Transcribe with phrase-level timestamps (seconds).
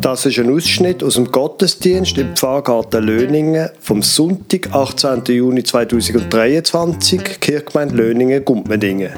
[0.00, 5.22] Das ist ein Ausschnitt aus dem Gottesdienst im Pfarrgarten Löningen vom Sonntag, 18.
[5.26, 9.10] Juni 2023, Kirchgemeinde Löningen-Gumpmendingen.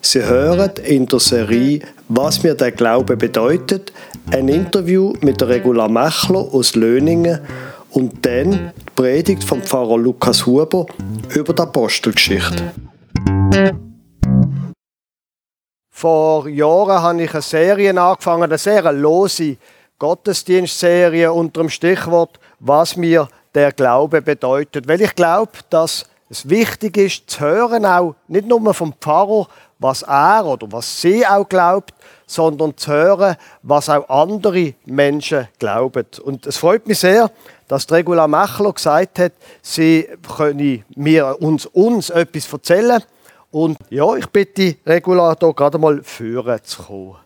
[0.00, 3.92] Sie hören in der Serie Was mir der Glaube bedeutet,
[4.32, 7.38] ein Interview mit der Regula Mechler aus Löningen
[7.90, 10.86] und dann die Predigt vom Pfarrer Lukas Huber
[11.34, 12.72] über die Apostelgeschichte.
[16.02, 19.56] Vor Jahren habe ich eine Serie angefangen, eine sehr lose
[20.00, 24.88] Gottesdienstserie unter dem Stichwort Was mir der Glaube bedeutet.
[24.88, 29.46] Weil ich glaube, dass es wichtig ist zu hören, auch nicht nur vom Pfarrer,
[29.78, 31.94] was er oder was sie auch glaubt,
[32.26, 36.06] sondern zu hören, was auch andere Menschen glauben.
[36.24, 37.30] Und es freut mich sehr,
[37.68, 43.04] dass Regula Mechler gesagt hat, sie könne mir uns, uns etwas erzählen.
[43.52, 47.16] Und ja, ich bitte Regula hier gerade mal führen zu kommen.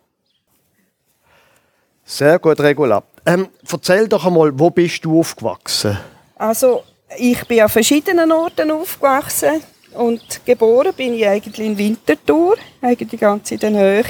[2.04, 3.02] Sehr gut, Regula.
[3.24, 5.98] Ähm, erzähl doch einmal, wo bist du aufgewachsen?
[6.36, 6.82] Also,
[7.16, 9.62] ich bin an verschiedenen Orten aufgewachsen
[9.94, 14.04] und geboren bin ich eigentlich in Winterthur, eigentlich ganz in der Nähe.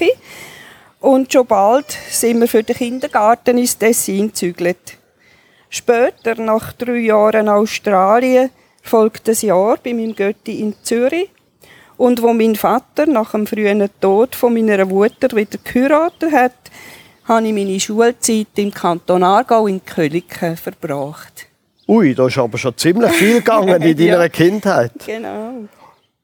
[1.01, 4.99] Und schon bald sind wir für den Kindergarten ins Tessin gezügelt.
[5.69, 8.51] Später, nach drei Jahren Australien,
[8.83, 11.31] folgt ein Jahr bei meinem Götti in Zürich.
[11.97, 16.53] Und wo mein Vater nach dem frühen Tod von meiner Mutter wieder geheiratet hat,
[17.25, 21.47] habe ich meine Schulzeit im Kanton Aargau in Köliken verbracht.
[21.89, 24.93] Ui, da ist aber schon ziemlich viel gegangen in deiner ja, Kindheit.
[25.05, 25.65] Genau.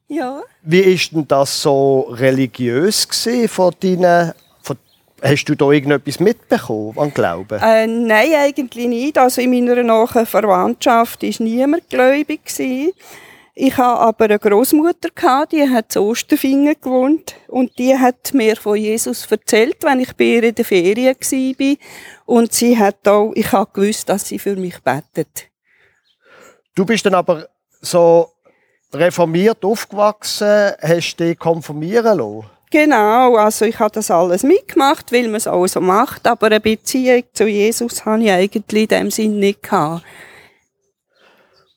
[0.09, 0.43] Ja.
[0.63, 3.09] Wie ist denn das so religiös
[3.49, 4.33] von deinen
[5.25, 7.61] Hast du da irgendetwas mitbekommen an Glauben?
[7.63, 9.17] Äh, nein, eigentlich nicht.
[9.17, 12.41] Also in meiner nahen Verwandtschaft war niemand gläubig.
[13.55, 15.11] Ich hatte aber eine Großmutter
[15.51, 20.25] die hat zu Osterfingen gewohnt und die hat mir von Jesus erzählt, wenn ich bei
[20.25, 21.77] ihr in der Ferien war.
[22.25, 25.49] Und sie hat auch, ich habe gewusst, dass sie für mich betet.
[26.75, 27.47] Du bist dann aber
[27.83, 28.31] so
[28.95, 32.47] reformiert aufgewachsen, hast dich konfirmieren lassen?
[32.71, 36.59] Genau, also ich habe das alles mitgemacht, weil man es auch so macht, aber eine
[36.59, 40.03] Beziehung zu Jesus habe ich eigentlich in dem Sinn nicht gehabt.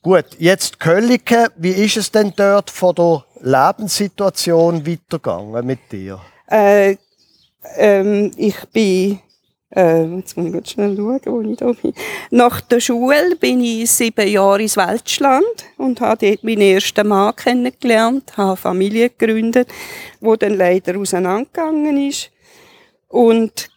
[0.06, 6.20] Gut, jetzt Kölliken, wie ist es denn dort von der Lebenssituation weitergegangen mit dir?
[6.48, 6.94] Äh,
[7.76, 9.18] ähm, ich bin,
[9.74, 11.92] äh, jetzt muss ich ganz schnell schauen, wo ich da bin.
[12.30, 15.44] Nach der Schule bin ich sieben Jahre ins Weltschland
[15.76, 19.66] und habe dort meinen ersten Mann kennengelernt, habe Familie gegründet,
[20.20, 22.30] wo dann leider auseinandergegangen ist.
[23.08, 23.70] Und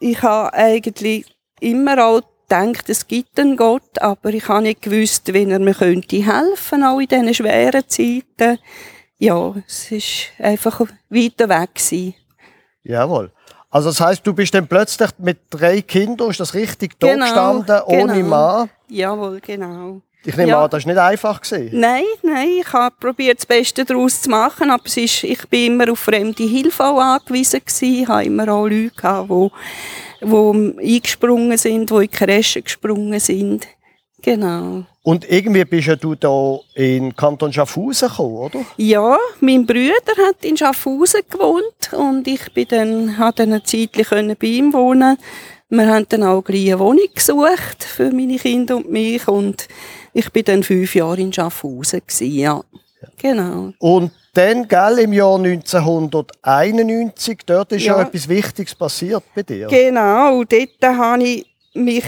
[0.00, 1.26] ich habe eigentlich
[1.60, 5.74] immer auch gedacht, es gibt einen Gott, aber ich habe nicht gewusst, wie er mir
[5.74, 8.58] könnte helfen, auch in diesen schweren Zeiten.
[9.18, 12.14] Ja, es war einfach weiter weg gewesen.
[12.82, 13.32] Jawohl.
[13.70, 17.24] Also das heißt, du bist dann plötzlich mit drei Kindern, ist das richtig, genau, da
[17.24, 18.28] gestanden, ohne genau.
[18.28, 18.70] Mann?
[18.88, 20.00] Jawohl, genau.
[20.24, 20.64] Ich nehme ja.
[20.64, 21.40] an, das war nicht einfach.
[21.40, 21.78] Gewesen.
[21.78, 25.74] Nein, nein, ich habe probiert, das Beste daraus zu machen, aber es ist, ich bin
[25.74, 28.02] immer auf fremde Hilfe angewiesen gewesen.
[28.02, 29.50] Ich habe immer auch Leute gehabt, die
[30.24, 33.66] die eingesprungen sind, die in die Kresche gesprungen sind.
[34.22, 34.84] Genau.
[35.02, 38.60] Und irgendwie bist ja du da in Kanton Schaffhausen gekommen, oder?
[38.78, 43.90] Ja, mein Bruder hat in Schaffhausen gewohnt und ich bin dann, habe dann eine Zeit
[43.92, 45.18] bei ihm wohnen.
[45.68, 49.68] Wir haben dann auch eine Wohnung gesucht für meine Kinder und mich und
[50.14, 52.62] ich bin dann fünf Jahre in Schaffhausen gewesen, ja.
[53.18, 53.72] Genau.
[53.78, 57.98] Und dann, gell, im Jahr 1991, dort ist ja.
[57.98, 59.66] ja etwas Wichtiges passiert bei dir.
[59.66, 62.04] Genau, dort habe ich mich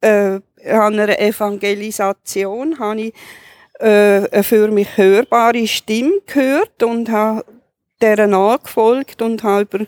[0.00, 3.14] äh, an einer Evangelisation habe ich,
[3.80, 7.44] äh, eine für mich hörbare Stimme gehört und habe
[8.02, 9.86] dieser nachgefolgt und habe,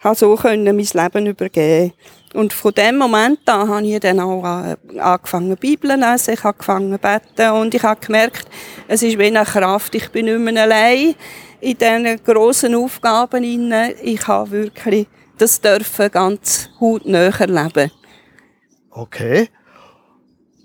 [0.00, 1.92] habe so können mein Leben übergeben
[2.36, 6.44] und von dem Moment an habe ich dann auch äh, angefangen Bibel zu lesen, ich
[6.44, 8.46] habe angefangen zu beten und ich habe gemerkt,
[8.88, 11.14] es ist wie eine Kraft, ich bin nicht mehr allein
[11.60, 13.42] in diesen grossen Aufgaben.
[14.02, 15.06] Ich habe wirklich
[15.38, 17.90] das dürfen ganz hautnah erleben.
[18.90, 19.48] Okay.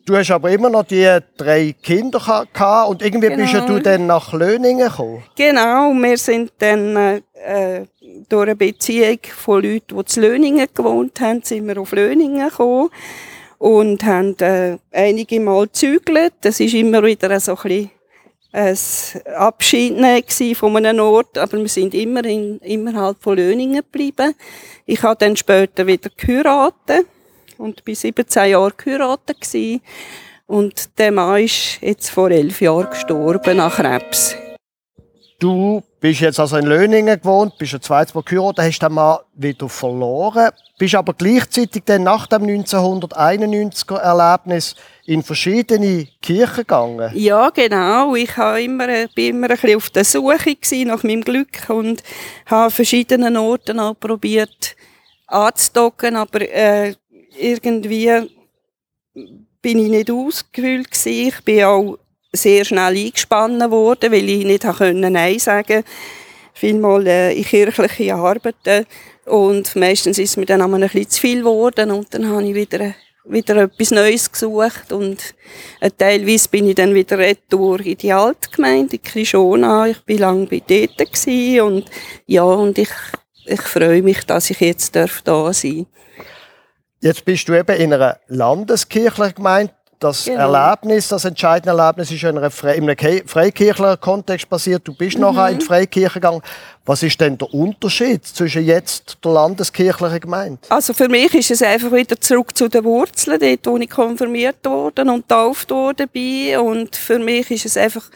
[0.05, 3.43] Du hast aber immer noch die drei Kinder gehabt und irgendwie genau.
[3.43, 5.23] bist du dann nach Löningen gekommen.
[5.35, 7.85] Genau, wir sind dann äh,
[8.29, 12.89] durch eine Beziehung von Leuten, die zu Löningen gewohnt haben, sind wir auf Löningen gekommen
[13.57, 16.33] und haben äh, einige Mal gezügelt.
[16.41, 17.91] Das ist immer wieder so ein bisschen
[18.53, 18.77] ein
[19.35, 24.35] Abschied von einem Ort, aber wir sind immer in, innerhalb von Löningen geblieben.
[24.85, 27.05] Ich habe dann später wieder geheiratet
[27.57, 29.81] und bin 17 Jahre geheiratet gewesen.
[30.47, 34.35] Und der Mann ist jetzt vor elf Jahren gestorben nach Krebs.
[35.41, 39.17] Du bist jetzt also in Löningen gewohnt, bist ein zweites Mal geheiratet, hast den Mann
[39.33, 47.11] wieder verloren, bist aber gleichzeitig dann nach dem 1991er Erlebnis in verschiedene Kirchen gegangen.
[47.15, 48.13] Ja, genau.
[48.13, 48.85] Ich war immer,
[49.15, 50.55] bin immer ein bisschen auf der Suche
[50.85, 52.03] nach meinem Glück und
[52.45, 54.75] habe an verschiedenen Orten auch probiert
[55.25, 56.93] anzudocken, aber äh,
[57.35, 58.11] irgendwie
[59.59, 61.29] bin ich nicht ausgewühlt gewesen.
[61.29, 61.97] Ich bin auch
[62.33, 65.83] sehr schnell eingespannt worden, weil ich nicht Nein sagen.
[66.53, 68.85] Vielmal äh, in kirchliche Arbeiten.
[69.25, 72.43] Und meistens ist es mir dann einmal ein bisschen zu viel geworden und dann habe
[72.43, 72.93] ich wieder,
[73.23, 75.35] wieder etwas Neues gesucht und
[75.79, 79.87] äh, teilweise bin ich dann wieder retour in die Altgemeinde, in Krishona.
[79.87, 81.27] Ich war lange bei dort
[81.61, 81.85] und
[82.25, 82.89] ja, und ich,
[83.45, 85.85] ich freue mich, dass ich jetzt da sein darf.
[86.99, 90.51] Jetzt bist du eben in einer landeskirchlichen Gemeinde das genau.
[90.51, 94.87] Erlebnis, das entscheidende Erlebnis ist in einem, Fre in einem freikirchlichen Kontext passiert.
[94.87, 95.21] Du bist mhm.
[95.21, 96.41] nachher in die Freikirche gegangen.
[96.85, 100.59] Was ist denn der Unterschied zwischen jetzt der landeskirchlichen Gemeinde?
[100.69, 104.65] Also für mich ist es einfach wieder zurück zu den Wurzeln, dort wo ich konfirmiert
[104.65, 106.57] worden und getauft worden bin.
[106.57, 108.09] Und für mich ist es einfach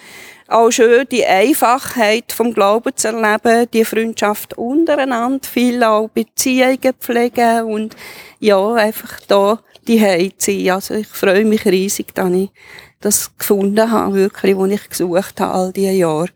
[0.47, 7.63] auch schön, die Einfachheit vom Glauben zu erleben, die Freundschaft untereinander, viel auch Beziehungen pflegen
[7.63, 7.95] und
[8.39, 10.69] ja, einfach da die sein.
[10.69, 12.49] Also ich freue mich riesig, dass ich
[12.99, 16.29] das gefunden habe, wirklich, was ich gesucht habe all diese Jahre.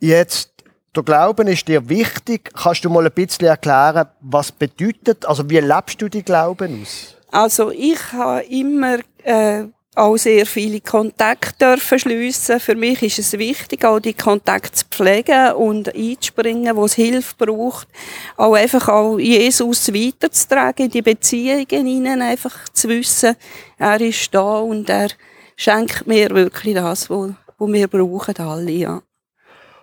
[0.00, 0.52] Jetzt,
[0.94, 2.50] der Glauben ist dir wichtig.
[2.54, 7.16] Kannst du mal ein bisschen erklären, was bedeutet, also wie lebst du die Glauben aus?
[7.30, 9.64] Also ich habe immer äh,
[9.98, 12.60] auch sehr viele Kontakte schliessen.
[12.60, 17.34] Für mich ist es wichtig, auch die Kontakte zu pflegen und einzuspringen, wo es Hilfe
[17.36, 17.88] braucht.
[18.36, 23.36] Auch einfach auch Jesus weiterzutragen, in die Beziehungen hinein, einfach zu wissen,
[23.78, 25.08] er ist da und er
[25.56, 29.02] schenkt mir wirklich das, was wir brauchen alle, ja.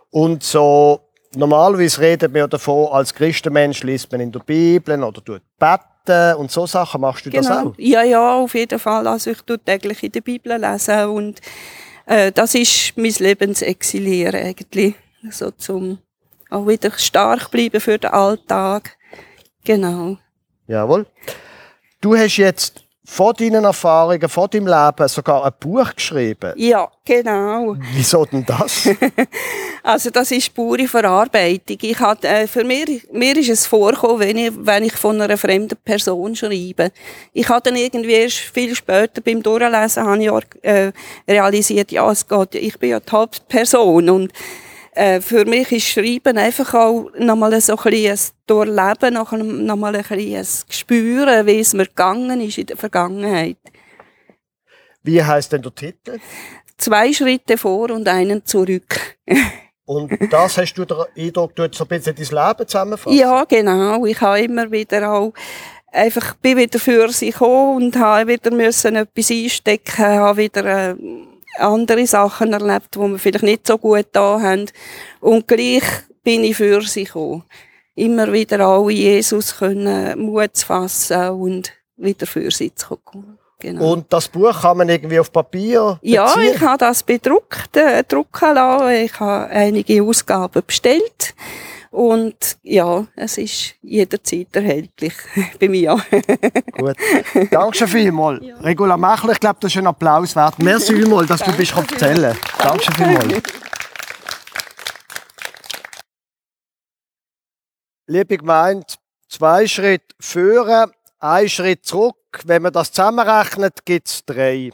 [0.10, 1.02] Und so,
[1.36, 6.36] normalerweise redet man davon, als Christenmensch liest man in der Bibel oder tut beten beten
[6.38, 7.02] und so Sachen.
[7.02, 7.42] Machst du genau.
[7.42, 7.74] das auch?
[7.78, 9.08] Ja, ja, auf jeden Fall.
[9.08, 11.42] Also ich tue täglich in der Bibel lesen und
[12.06, 14.96] äh, das ist mein Lebensexilier eigentlich.
[15.32, 15.98] So zum
[16.50, 18.98] auch wieder stark bleiben für den Alltag.
[19.64, 20.18] Genau.
[20.68, 21.06] Jawohl.
[22.02, 26.54] Du hast jetzt von deinen Erfahrungen, von deinem Leben sogar ein Buch geschrieben.
[26.56, 27.76] Ja, genau.
[27.94, 28.90] Wieso denn das?
[29.84, 31.78] also das ist pure Verarbeitung.
[31.82, 35.38] Ich hatte, äh, für mich, mir ist es vorgekommen, wenn ich, wenn ich von einer
[35.38, 36.92] fremden Person schreibe.
[37.34, 40.92] Ich habe dann irgendwie erst viel später beim Durchlesen habe ich auch, äh,
[41.28, 44.34] realisiert, ja, es geht, ich bin ja die Hauptperson und
[44.96, 49.14] äh, für mich ist Schreiben einfach auch nochmal so ein bisschen ein Durchleben,
[49.66, 53.58] nochmal ein bisschen ein Gespüren, wie es mir gegangen ist in der Vergangenheit.
[55.04, 56.20] Wie heißt denn der Titel?
[56.78, 59.18] Zwei Schritte vor und einen zurück.
[59.86, 63.18] und das hast du den Eindruck, du so ein bisschen dein Leben zusammenfassen?
[63.18, 64.06] Ja, genau.
[64.06, 65.34] Ich habe immer wieder auch
[65.96, 70.96] einfach bin wieder für sie gekommen und habe wieder müssen etwas einstecken, habe wieder äh,
[71.60, 74.66] andere Sachen erlebt, die wir vielleicht nicht so gut da haben.
[75.20, 75.84] Und gleich
[76.24, 77.44] bin ich für sie gekommen.
[77.96, 83.38] Immer wieder in Jesus können Mut zu fassen und wieder für sie zu kommen.
[83.60, 83.94] Genau.
[83.94, 86.14] Und das Buch kann man irgendwie auf Papier beziehen?
[86.14, 88.90] Ja, ich habe das bedruckt, äh, drucken lassen.
[88.90, 91.34] Ich habe einige Ausgaben bestellt.
[91.96, 95.14] Und ja, es ist jederzeit erhältlich
[95.62, 95.96] bei mir.
[96.78, 96.98] Gut.
[97.50, 98.44] Danke schon vielmals.
[98.44, 98.58] Ja.
[98.58, 100.60] Regula Machler, ich glaube, das ist ein Applaus wert.
[100.60, 103.44] Merci vielmals, dass du bist erzählen Danke schon vielmals.
[108.08, 108.88] Liebe Gemeinde,
[109.30, 112.18] zwei Schritte führen, ein Schritt zurück.
[112.44, 114.74] Wenn man das zusammenrechnet, gibt es drei.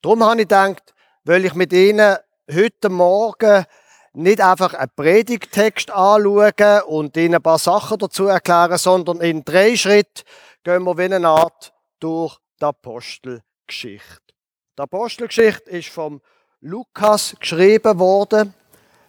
[0.00, 2.18] Darum habe ich gedacht, weil ich mit Ihnen
[2.48, 3.64] heute Morgen
[4.14, 9.76] nicht einfach einen Predigtext anschauen und Ihnen ein paar Sachen dazu erklären, sondern in drei
[9.76, 10.22] Schritten
[10.64, 14.20] gehen wir wie eine Art durch die Apostelgeschichte.
[14.78, 16.20] Die Apostelgeschichte ist vom
[16.60, 18.54] Lukas geschrieben worden.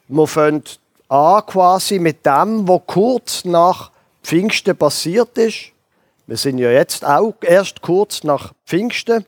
[0.08, 0.64] Wir fangen
[1.10, 3.92] an quasi mit dem, was kurz nach
[4.24, 5.72] Pfingsten passiert ist.
[6.26, 9.26] Wir sind ja jetzt auch erst kurz nach Pfingsten.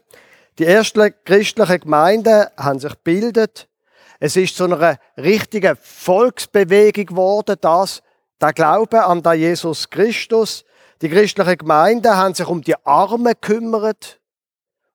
[0.57, 3.67] Die ersten christlichen Gemeinden haben sich gebildet
[4.19, 8.01] es ist zu einer richtigen Volksbewegung geworden, das,
[8.41, 10.65] der Glaube an den Jesus Christus.
[11.01, 14.19] Die christlichen Gemeinden haben sich um die Armen gekümmert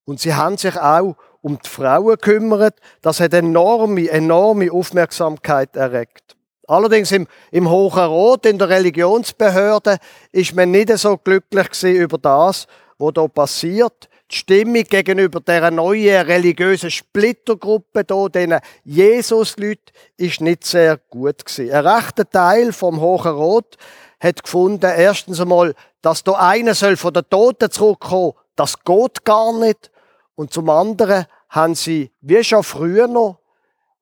[0.04, 2.78] und sie haben sich auch um die Frauen gekümmert.
[3.02, 6.36] Das hat enorme, enorme Aufmerksamkeit erregt.
[6.66, 9.98] Allerdings im, im Hohen Rot, in der Religionsbehörde,
[10.30, 14.08] ist man nicht so glücklich über das, was da passiert.
[14.30, 21.72] Die Stimmung gegenüber der neuen religiösen Splittergruppe hier, diesen Jesus-Leuten, ist nicht sehr gut gewesen.
[21.72, 23.76] Ein rechter Teil vom Hohen Rot
[24.20, 29.58] hat gefunden, erstens einmal, dass da einer soll von den Toten zurückkommen, das geht gar
[29.58, 29.90] nicht.
[30.34, 33.38] Und zum anderen haben sie, wie schon früher noch,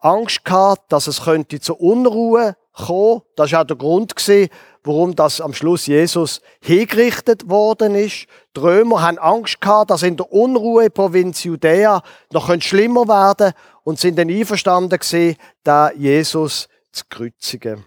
[0.00, 3.22] Angst gehabt, dass es könnte zu Unruhe kommen.
[3.36, 4.48] Das war auch der Grund gewesen,
[4.84, 8.26] warum das am Schluss Jesus hingerichtet worden ist.
[8.56, 13.52] Die Römer haben Angst gehabt, dass in der Unruheprovinz Judäa noch schlimmer werden
[13.84, 17.84] und sind dann einverstanden gewesen, da Jesus zu kreuzigen.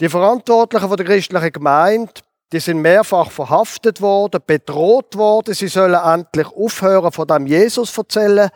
[0.00, 2.12] Die Verantwortlichen der christlichen Gemeinde,
[2.52, 8.50] die sind mehrfach verhaftet worden, bedroht worden, sie sollen endlich aufhören, von dem Jesus erzählen.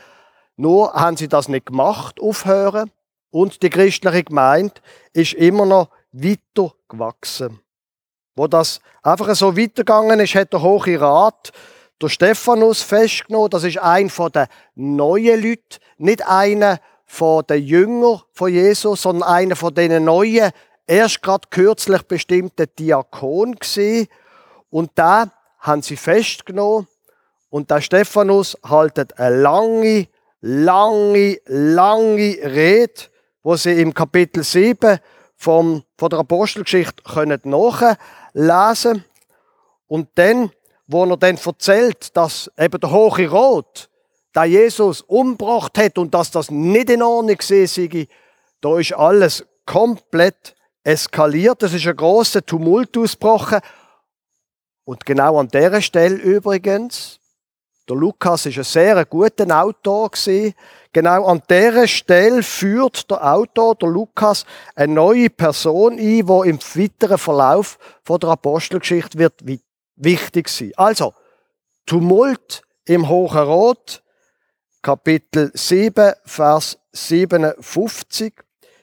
[0.56, 2.90] Nur haben sie das nicht gemacht, aufhören.
[3.30, 4.74] Und die christliche Gemeinde
[5.12, 5.88] ist immer noch
[6.22, 7.60] weiter gewachsen.
[8.34, 11.52] Wo das einfach so weitergegangen ist, hat der Hohe Rat
[12.00, 13.50] der Stephanus festgenommen.
[13.50, 19.28] Das ist ein von den neuen Leuten, nicht einer von den Jüngern von Jesus, sondern
[19.28, 20.50] einer von den neuen,
[20.86, 24.08] erst gerade kürzlich bestimmten Diakon gesehen.
[24.70, 26.86] Und da haben sie festgenommen.
[27.48, 30.08] Und der Stephanus haltet eine lange,
[30.40, 33.02] lange, lange Rede,
[33.42, 34.98] wo sie im Kapitel 7
[35.36, 39.04] vom, von der Apostelgeschichte können nachlesen
[39.86, 40.50] Und dann,
[40.86, 43.88] wo er dann erzählt, dass eben der Hohe Rot
[44.32, 48.08] da Jesus umgebracht hat und dass das nicht in Ordnung sei,
[48.60, 51.62] da ist alles komplett eskaliert.
[51.62, 53.60] Es ist ein großer Tumult ausgebrochen.
[54.84, 57.18] Und genau an dieser Stelle übrigens,
[57.88, 60.54] der Lukas ist ein sehr guter Autor gewesen,
[60.96, 66.58] Genau an dieser Stelle führt der Autor, der Lukas, eine neue Person ein, die im
[66.58, 67.78] weiteren Verlauf
[68.08, 69.34] der Apostelgeschichte wird
[69.96, 70.72] wichtig sein.
[70.74, 71.12] Also,
[71.84, 74.02] Tumult im Hohen Rot,
[74.80, 78.32] Kapitel 7, Vers 57.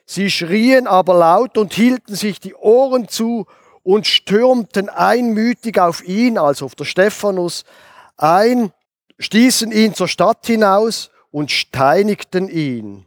[0.06, 3.46] Sie schrien aber laut und hielten sich die Ohren zu
[3.82, 7.64] und stürmten einmütig auf ihn, also auf der Stephanus,
[8.16, 8.72] ein,
[9.18, 13.06] stießen ihn zur Stadt hinaus und steinigten ihn.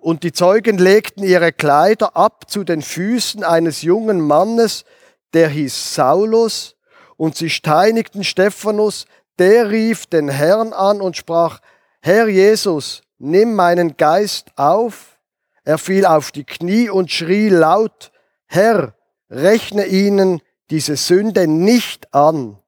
[0.00, 4.84] Und die Zeugen legten ihre Kleider ab zu den Füßen eines jungen Mannes,
[5.32, 6.76] der hieß Saulus,
[7.16, 9.06] und sie steinigten Stephanus,
[9.38, 11.60] der rief den Herrn an und sprach,
[12.00, 15.18] Herr Jesus, nimm meinen Geist auf.
[15.64, 18.10] Er fiel auf die Knie und schrie laut,
[18.46, 18.94] Herr,
[19.30, 22.58] rechne ihnen diese Sünde nicht an.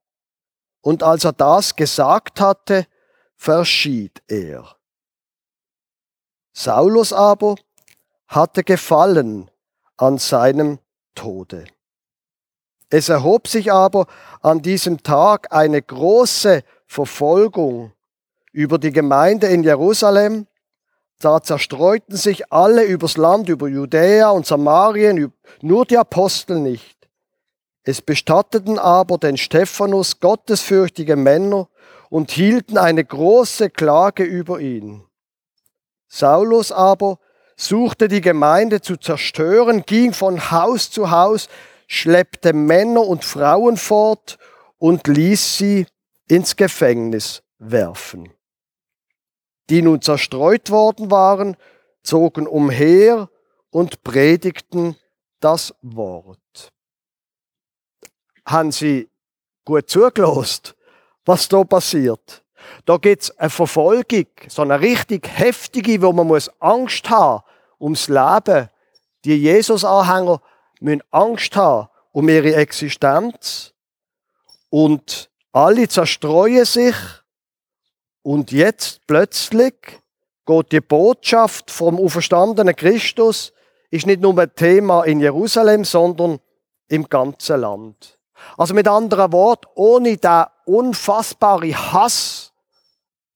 [0.84, 2.86] Und als er das gesagt hatte,
[3.36, 4.76] verschied er.
[6.52, 7.54] Saulus aber
[8.28, 9.50] hatte Gefallen
[9.96, 10.78] an seinem
[11.14, 11.64] Tode.
[12.90, 14.06] Es erhob sich aber
[14.42, 17.94] an diesem Tag eine große Verfolgung
[18.52, 20.46] über die Gemeinde in Jerusalem.
[21.18, 27.03] Da zerstreuten sich alle übers Land, über Judäa und Samarien, nur die Apostel nicht.
[27.84, 31.68] Es bestatteten aber den Stephanus gottesfürchtige Männer
[32.08, 35.04] und hielten eine große Klage über ihn.
[36.08, 37.18] Saulus aber
[37.56, 41.48] suchte die Gemeinde zu zerstören, ging von Haus zu Haus,
[41.86, 44.38] schleppte Männer und Frauen fort
[44.78, 45.86] und ließ sie
[46.26, 48.32] ins Gefängnis werfen.
[49.70, 51.56] Die nun zerstreut worden waren,
[52.02, 53.28] zogen umher
[53.70, 54.96] und predigten
[55.40, 56.73] das Wort.
[58.46, 59.08] Haben Sie
[59.64, 60.74] gut zugelost,
[61.24, 62.42] was da passiert?
[62.84, 67.42] Da gibt's eine Verfolgung, so eine richtig heftige, wo man muss Angst haben
[67.80, 68.68] ums Leben.
[69.24, 70.40] Die Jesus-Anhänger
[70.80, 73.72] müssen Angst haben um ihre Existenz.
[74.70, 76.96] Und alle zerstreuen sich.
[78.22, 79.74] Und jetzt plötzlich
[80.46, 83.52] geht die Botschaft vom auferstandenen Christus
[83.90, 86.40] ist nicht nur ein Thema in Jerusalem, sondern
[86.88, 88.13] im ganzen Land.
[88.56, 92.52] Also mit anderen Worten, ohne den unfassbaren Hass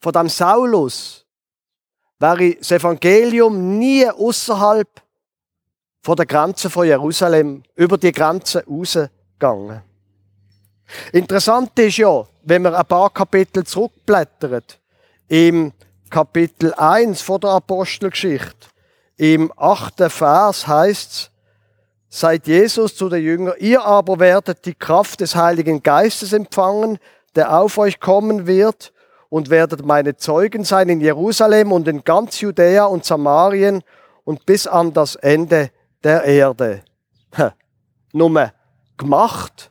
[0.01, 1.27] von dem Saulus
[2.19, 4.89] wäre das Evangelium nie außerhalb
[6.03, 9.83] von der Grenze von Jerusalem über die Grenze rausgegangen.
[11.13, 14.81] Interessant ist ja, wenn man ein paar Kapitel zurückblättert,
[15.29, 15.73] im
[16.09, 18.69] Kapitel 1 von der Apostelgeschichte,
[19.17, 21.31] im achten Vers heißt es,
[22.09, 26.99] Seid Jesus zu den Jüngern, ihr aber werdet die Kraft des Heiligen Geistes empfangen,
[27.35, 28.93] der auf euch kommen wird,
[29.29, 33.83] und werdet meine Zeugen sein in Jerusalem und in ganz Judäa und Samarien
[34.25, 35.71] und bis an das Ende
[36.03, 36.83] der Erde.
[38.13, 38.53] Nur
[38.97, 39.71] gemacht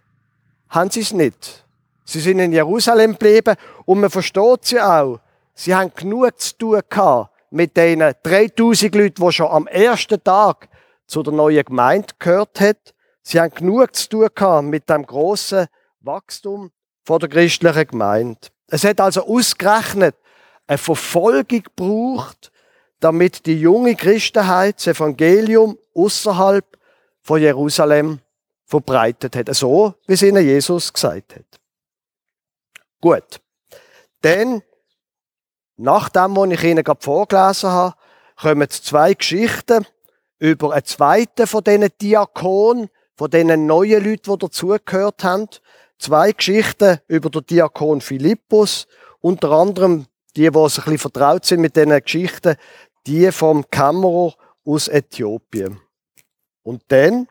[0.70, 1.66] haben sie es nicht.
[2.06, 5.20] Sie sind in Jerusalem geblieben und man versteht sie auch.
[5.54, 10.70] Sie haben genug zu tun gehabt mit den 3000 Leuten, die schon am ersten Tag
[11.08, 12.94] zu der neuen Gemeinde gehört hat.
[13.22, 15.68] Sie haben genug zu tun gehabt mit dem grossen
[16.02, 16.72] Wachstum
[17.04, 18.40] von der christlichen Gemeinde.
[18.68, 20.16] Es hat also ausgerechnet
[20.68, 22.52] eine Verfolgung gebraucht,
[23.00, 26.66] damit die junge Christenheit das Evangelium außerhalb
[27.22, 28.20] von Jerusalem
[28.66, 29.54] verbreitet hat.
[29.56, 31.60] So, wie es ihnen Jesus gesagt hat.
[33.00, 33.40] Gut.
[34.22, 34.62] Dann,
[35.78, 37.96] nach dem, was ich Ihnen gerade vorgelesen habe,
[38.36, 39.86] kommen zwei Geschichten
[40.40, 45.48] über einen zweiten von diesen Diakonen, von diesen neuen Leuten, die dazugehört haben.
[45.98, 48.88] Zwei Geschichten über den Diakon Philippus,
[49.20, 52.56] unter anderem die, die ein bisschen vertraut sind mit diesen Geschichten,
[53.08, 55.80] die vom Kämmerer aus Äthiopien.
[56.62, 57.28] Und dann,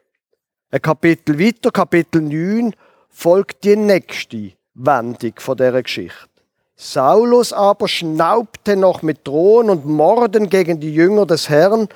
[0.71, 2.75] ein Kapitel weiter, Kapitel 9,
[3.09, 6.29] folgt die nächste Wendung von dieser Geschichte.
[6.75, 11.89] Saulus aber schnaubte noch mit Drohen und Morden gegen die Jünger des Herrn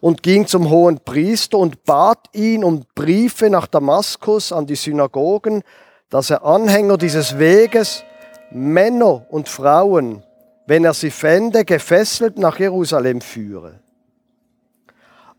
[0.00, 5.62] und ging zum hohen Priester und bat ihn um Briefe nach Damaskus an die Synagogen,
[6.10, 8.04] dass er Anhänger dieses Weges,
[8.50, 10.22] Männer und Frauen,
[10.66, 13.80] wenn er sie fände, gefesselt nach Jerusalem führe.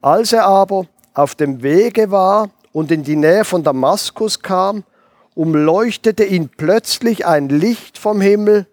[0.02, 4.84] Als er aber auf dem Wege war und in die Nähe von Damaskus kam,
[5.36, 8.68] umleuchtete ihn plötzlich ein Licht vom Himmel,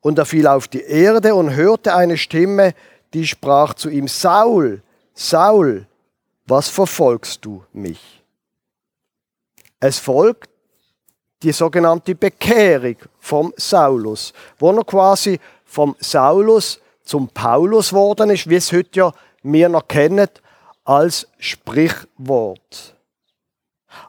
[0.00, 2.74] und er fiel auf die Erde und hörte eine Stimme,
[3.12, 4.82] die sprach zu ihm, Saul,
[5.18, 5.86] Saul,
[6.44, 8.22] was verfolgst du mich?
[9.80, 10.50] Es folgt
[11.42, 18.56] die sogenannte Bekehrung vom Saulus, wo er quasi vom Saulus zum Paulus worden ist, wie
[18.56, 20.28] es heute ja wir noch kennen
[20.84, 22.94] als Sprichwort.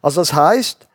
[0.01, 0.87] Also das heißt,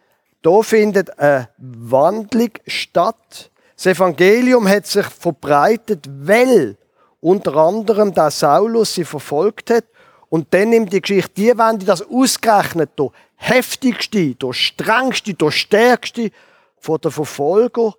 [0.42, 3.50] da findet eine Wandlung statt.
[3.76, 6.76] Das Evangelium hat sich verbreitet, weil
[7.21, 9.85] unter anderem der Saulus sie verfolgt hat.
[10.33, 16.31] Und dann nimmt die Geschichte die Wende, das ausgerechnet der heftigste, der strengste, der stärkste
[16.79, 17.92] von der Verfolger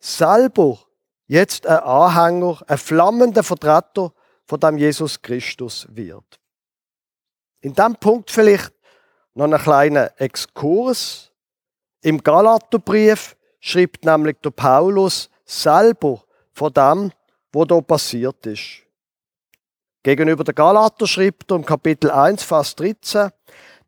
[0.00, 0.80] selber
[1.28, 4.12] jetzt ein Anhänger, ein flammender Vertreter
[4.46, 6.40] von dem Jesus Christus wird.
[7.60, 8.72] In dem Punkt vielleicht
[9.34, 11.30] noch einen kleinen Exkurs.
[12.02, 17.12] Im Galaterbrief schreibt nämlich der Paulus selber von dem,
[17.52, 18.82] was da passiert ist.
[20.02, 23.30] Gegenüber der Galater schreibt er im Kapitel 1, Vers 13,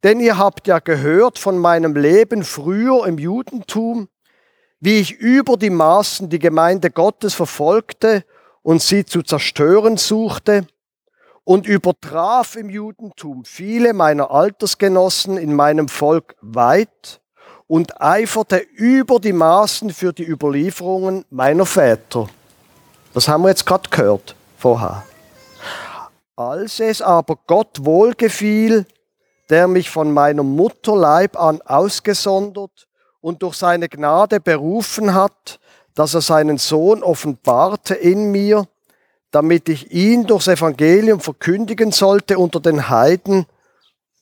[0.03, 4.09] denn ihr habt ja gehört von meinem Leben früher im Judentum,
[4.79, 8.25] wie ich über die Maßen die Gemeinde Gottes verfolgte
[8.61, 10.66] und sie zu zerstören suchte
[11.44, 17.22] und übertraf im Judentum viele meiner Altersgenossen in meinem Volk weit
[17.66, 22.29] und eiferte über die Maßen für die Überlieferungen meiner Väter.
[23.14, 25.05] Das haben wir jetzt gerade gehört vorher.
[26.50, 28.85] Als es aber Gott wohlgefiel,
[29.48, 32.88] der mich von meinem Mutterleib an ausgesondert
[33.20, 35.61] und durch seine Gnade berufen hat,
[35.94, 38.66] dass er seinen Sohn offenbarte in mir,
[39.31, 43.46] damit ich ihn durchs Evangelium verkündigen sollte unter den Heiden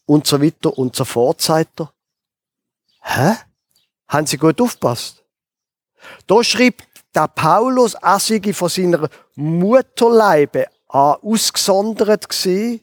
[0.05, 1.91] und so weiter und so fort, sagt er.
[3.01, 3.37] Hä?
[4.09, 5.25] Haben Sie gut aufgepasst?
[6.27, 12.81] Da schreibt der Paulus, er sei von seiner Mutterleibe ausgesondert gewesen,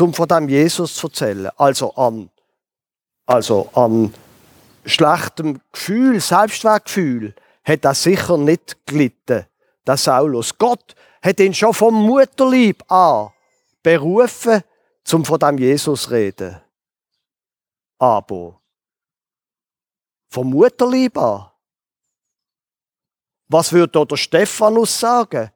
[0.00, 1.50] um von dem Jesus zu erzählen.
[1.56, 2.30] Also an,
[3.26, 4.14] also an
[4.84, 9.46] schlechtem Gefühl, Selbstwertgefühl, hat er sicher nicht gelitten,
[9.86, 10.56] der Saulus.
[10.56, 13.30] Gott hat ihn schon vom Mutterlieb an
[13.82, 14.62] berufen,
[15.12, 16.60] um von dem Jesus zu reden.
[17.98, 18.60] Aber
[20.28, 21.50] vom Mutterlieb an.
[23.48, 25.50] Was würde der Stephanus sagen?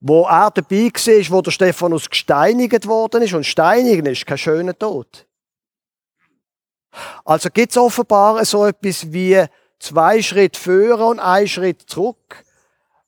[0.00, 3.34] Wo er dabei war, wo der Stephanus gesteinigt worden ist.
[3.34, 5.26] Und steinigen ist kein schöner Tod.
[7.24, 9.44] Also gibt es offenbar so etwas wie
[9.78, 12.44] zwei Schritte vor und ein Schritt zurück,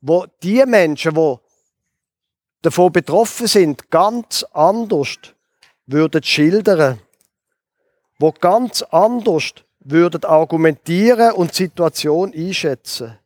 [0.00, 1.36] wo die Menschen, die
[2.62, 5.16] davon betroffen sind, ganz anders
[5.86, 7.00] würden schildern,
[8.18, 13.18] wo ganz anders würden argumentieren und die Situation einschätzen.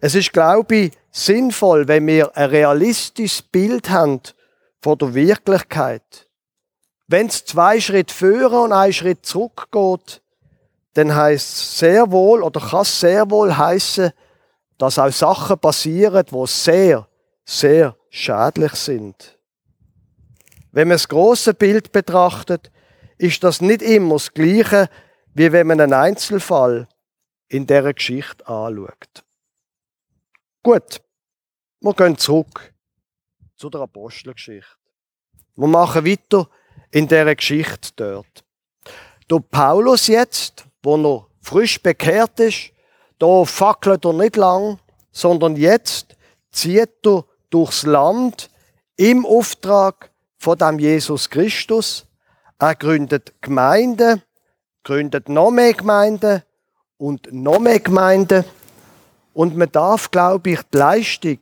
[0.00, 4.20] Es ist, glaube ich, sinnvoll, wenn wir ein realistisches Bild haben
[4.80, 6.28] von der Wirklichkeit.
[7.08, 10.22] Wenn es zwei Schritte vor und ein Schritt zurück geht,
[10.94, 14.12] dann heißt es sehr wohl oder kann es sehr wohl heißen,
[14.78, 17.06] dass auch Sachen passieren, die sehr,
[17.44, 19.38] sehr schädlich sind.
[20.72, 22.70] Wenn man das große Bild betrachtet,
[23.18, 24.88] ist das nicht immer das Gleiche,
[25.34, 26.88] wie wenn man einen Einzelfall
[27.48, 29.24] in dieser Geschichte anschaut.
[30.62, 31.00] Gut,
[31.80, 32.74] wir gehen zurück
[33.56, 34.76] zu der Apostelgeschichte.
[35.56, 36.50] Wir machen weiter
[36.90, 38.44] in dieser Geschichte dort.
[39.30, 42.72] Der Paulus jetzt, wo er frisch bekehrt ist,
[43.18, 44.78] da fackelt er nicht lang,
[45.12, 46.14] sondern jetzt
[46.52, 48.50] zieht er durchs Land
[48.96, 52.06] im Auftrag von dem Jesus Christus.
[52.58, 54.22] Er gründet Gemeinden,
[54.84, 56.42] gründet noch mehr Gemeinden
[56.98, 58.44] und noch mehr Gemeinden.
[59.32, 61.38] Und man darf, glaube ich, die Leistung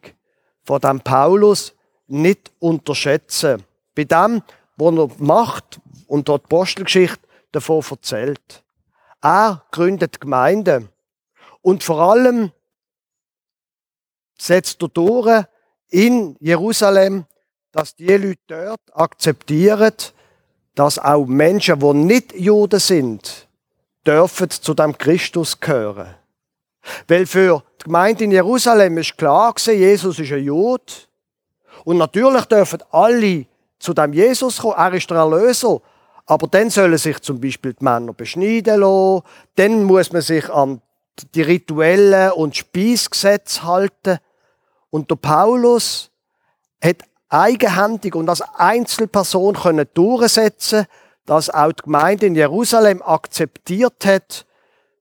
[0.65, 1.75] von dem Paulus
[2.07, 3.65] nicht unterschätzen.
[3.95, 4.43] Bei dem,
[4.77, 7.21] was er macht und dort die Apostelgeschichte
[7.53, 8.63] davon erzählt.
[9.23, 10.89] Er gründet Gemeinden.
[11.63, 12.53] Und vor allem
[14.39, 15.45] setzt er durch
[15.91, 17.25] in Jerusalem,
[17.73, 19.95] dass die Leute dort akzeptieren,
[20.75, 23.49] dass auch Menschen, die nicht Juden sind,
[24.07, 26.15] dürfen zu dem Christus gehören.
[27.07, 30.93] Weil für die Gemeinde in Jerusalem ist klar gewesen, Jesus ist ein Jude.
[31.85, 33.47] Und natürlich dürfen alle
[33.79, 34.75] zu dem Jesus kommen.
[34.77, 35.81] Er ist der Erlöser.
[36.27, 39.23] Aber dann sollen sich zum Beispiel die Männer beschneiden lassen.
[39.57, 40.83] Dann muss man sich an
[41.35, 44.19] die rituellen und Speisgesetze halten.
[44.91, 46.11] Und der Paulus
[46.83, 50.87] hat eigenhändig und als Einzelperson können durchsetzen,
[51.27, 54.47] dass auch die Gemeinde in Jerusalem akzeptiert hat,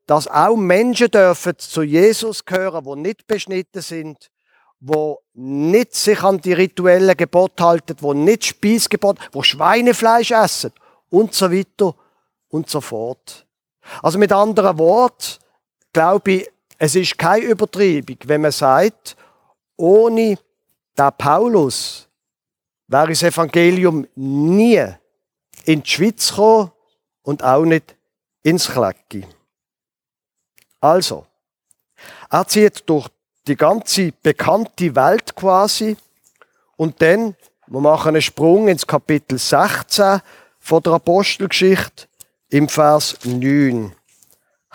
[0.07, 4.31] dass auch Menschen dürfen zu Jesus gehören, wo nicht beschnitten sind,
[4.79, 10.71] wo nicht sich an die rituellen Gebote halten, wo nicht Speisgebot, wo Schweinefleisch essen
[11.09, 11.93] und so weiter
[12.47, 13.45] und so fort.
[14.01, 15.39] Also mit anderen Worten,
[15.91, 19.17] glaube ich, es ist keine Übertreibung, wenn man sagt,
[19.75, 20.37] ohne
[20.97, 22.07] den Paulus
[22.87, 24.83] wäre das Evangelium nie
[25.65, 26.71] in die Schweiz gekommen
[27.23, 27.95] und auch nicht
[28.43, 29.25] ins Klecki.
[30.79, 31.25] Also,
[32.29, 33.07] er zieht durch
[33.47, 35.97] die ganze bekannte Welt quasi
[36.75, 37.35] und dann,
[37.67, 40.21] wir machen einen Sprung ins Kapitel 16
[40.59, 42.07] von der Apostelgeschichte
[42.49, 43.93] im Vers 9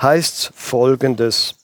[0.00, 1.54] heißt folgendes.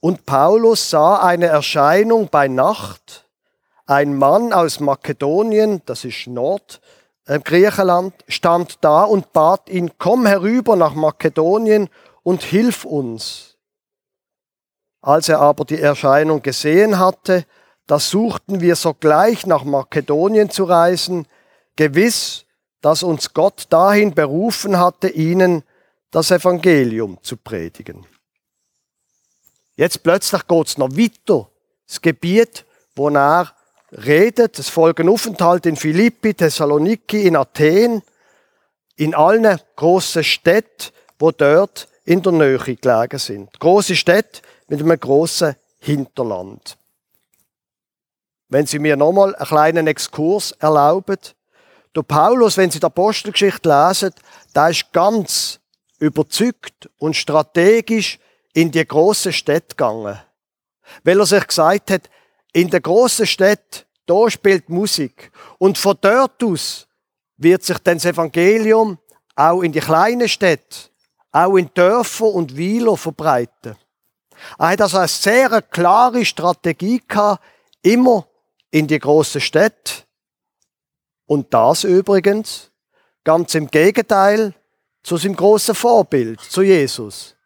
[0.00, 3.24] Und Paulus sah eine Erscheinung bei Nacht,
[3.86, 6.80] ein Mann aus Makedonien, das ist Nord,
[7.26, 11.88] äh, Griechenland, stand da und bat ihn, komm herüber nach Makedonien
[12.26, 13.56] und hilf uns.
[15.00, 17.46] Als er aber die Erscheinung gesehen hatte,
[17.86, 21.28] da suchten wir sogleich nach Makedonien zu reisen,
[21.76, 22.44] gewiss,
[22.80, 25.62] dass uns Gott dahin berufen hatte, ihnen
[26.10, 28.04] das Evangelium zu predigen.
[29.76, 31.48] Jetzt plötzlich geht es noch weiter.
[31.86, 32.64] Das Gebiet,
[32.96, 33.54] wo er
[33.92, 38.02] redet, es folgen Aufenthalt in Philippi, Thessaloniki, in Athen,
[38.96, 43.60] in allen grossen Städten, wo dort in der Nähe gelegen sind.
[43.60, 46.78] Große Städte mit einem grossen Hinterland.
[48.48, 51.18] Wenn Sie mir nochmal einen kleinen Exkurs erlauben.
[51.94, 54.12] Der Paulus, wenn Sie die Apostelgeschichte lesen,
[54.54, 55.58] da ist ganz
[55.98, 58.18] überzeugt und strategisch
[58.52, 60.18] in die große Stadt gegangen.
[61.02, 62.08] Weil er sich gesagt hat,
[62.52, 65.32] in der großen Stadt, da spielt Musik.
[65.58, 66.86] Und von dort aus
[67.36, 68.98] wird sich dann das Evangelium
[69.34, 70.90] auch in die kleinen Städte,
[71.36, 73.76] auch in Dörfer und Weiler verbreiten.
[74.58, 77.42] Er hat also eine sehr klare Strategie gehabt,
[77.82, 78.26] immer
[78.70, 80.04] in die große Städte.
[81.26, 82.70] Und das übrigens
[83.22, 84.54] ganz im Gegenteil
[85.02, 87.36] zu seinem großen Vorbild, zu Jesus.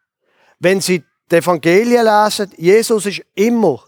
[0.59, 3.83] Wenn Sie die Evangelien lesen, Jesus ist immer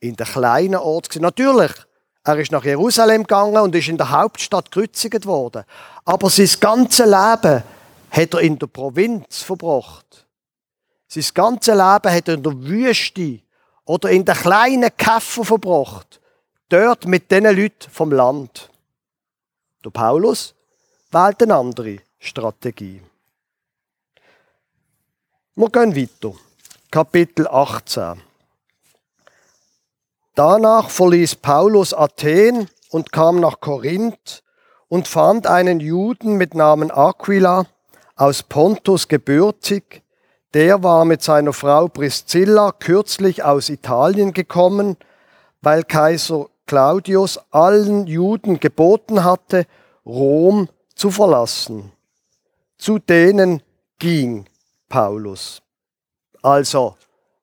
[0.00, 1.14] in der kleinen Ort.
[1.16, 1.72] Natürlich,
[2.24, 5.64] er ist nach Jerusalem gegangen und ist in der Hauptstadt gekreuzigt worden.
[6.04, 7.62] Aber sein ganzes Leben
[8.10, 10.26] hat er in der Provinz verbracht.
[11.08, 13.40] Sein ganzes Leben hat er in der Wüste
[13.84, 16.20] oder in der kleinen Käfer verbracht.
[16.68, 18.70] Dort mit den Leuten vom Land.
[19.84, 20.54] Der Paulus
[21.10, 21.98] wählt eine andere.
[22.22, 23.00] Strategie.
[25.54, 26.36] Wir gehen weiter.
[26.90, 28.20] Kapitel 18.
[30.34, 34.42] Danach verließ Paulus Athen und kam nach Korinth
[34.88, 37.66] und fand einen Juden mit Namen Aquila
[38.20, 40.02] aus Pontus gebürtig.
[40.54, 44.96] Der war mit seiner Frau Priscilla kürzlich aus Italien gekommen,
[45.62, 49.66] weil Kaiser Claudius allen Juden geboten hatte,
[50.04, 51.92] Rom zu verlassen
[52.80, 53.62] zu denen
[53.98, 54.46] ging
[54.88, 55.62] Paulus.
[56.42, 56.96] Also,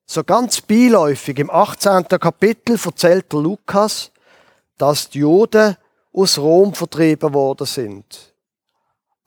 [0.06, 2.08] so ganz beiläufig im 18.
[2.08, 4.12] Kapitel erzählt Lukas,
[4.78, 5.78] dass die Juden
[6.12, 8.34] aus Rom vertrieben worden sind.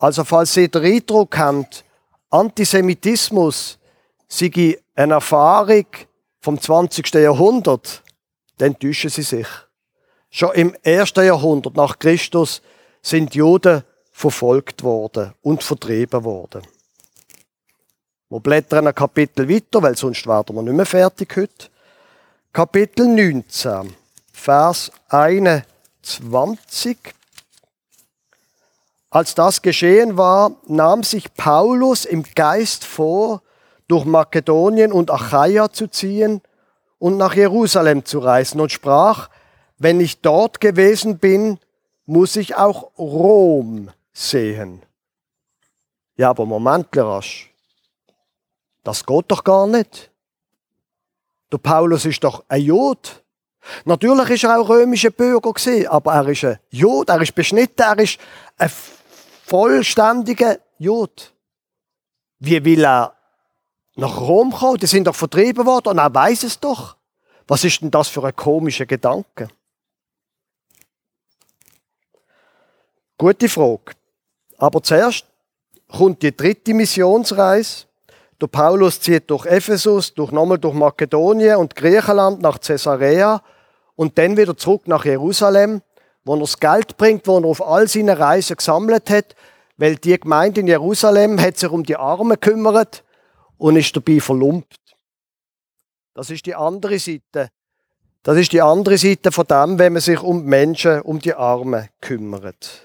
[0.00, 1.66] Also falls Sie den Eindruck haben,
[2.30, 3.78] Antisemitismus
[4.26, 5.86] sei eine Erfahrung
[6.40, 7.14] vom 20.
[7.14, 8.02] Jahrhundert,
[8.56, 9.46] dann täuschen sie sich.
[10.30, 12.62] Schon im ersten Jahrhundert nach Christus
[13.02, 16.62] sind Juden verfolgt worden und vertrieben worden.
[18.30, 21.68] Wir blättern ein Kapitel weiter, weil sonst werden wir nicht mehr fertig heute.
[22.52, 23.94] Kapitel 19,
[24.32, 26.96] Vers 21.
[29.10, 33.42] Als das geschehen war, nahm sich Paulus im Geist vor,
[33.88, 36.40] durch Makedonien und Achaia zu ziehen
[37.00, 39.28] und nach Jerusalem zu reisen und sprach,
[39.78, 41.58] wenn ich dort gewesen bin,
[42.06, 44.82] muss ich auch Rom sehen.
[46.16, 47.52] Ja, aber Moment, rasch.
[48.84, 50.10] Das geht doch gar nicht.
[51.50, 53.24] Der Paulus ist doch ein Jod.
[53.84, 57.82] Natürlich ist er auch römischer Bürger gewesen, aber er ist ein Jod, er ist beschnitten,
[57.82, 58.18] er ist
[58.56, 58.70] ein
[59.50, 61.34] vollständiger Jod.
[62.38, 63.14] Wie will er
[63.96, 64.78] nach Rom kommen?
[64.78, 66.96] Die sind doch vertrieben worden und er weiß es doch.
[67.48, 69.48] Was ist denn das für ein komischer Gedanke?
[73.18, 73.92] Gute Frage.
[74.56, 75.26] Aber zuerst
[75.88, 77.86] kommt die dritte Missionsreise.
[78.40, 83.42] Der Paulus zieht durch Ephesus, durch nochmal durch Makedonien und Griechenland nach Caesarea
[83.96, 85.82] und dann wieder zurück nach Jerusalem,
[86.24, 89.34] wo er das Geld bringt, wo er auf all seine Reisen gesammelt hat,
[89.76, 93.02] weil die Gemeinde in Jerusalem hat sich um die Armen gekümmert
[93.56, 94.78] und ist dabei verlumpt.
[96.14, 97.48] Das ist die andere Seite.
[98.22, 101.88] Das ist die andere Seite von dem, wenn man sich um Menschen, um die Armen
[102.02, 102.82] kümmert.